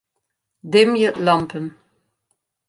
Dimje 0.71 1.09
lampen. 1.25 1.65